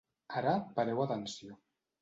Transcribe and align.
Ara, 0.39 0.55
pareu 0.79 1.05
atenció. 1.05 1.63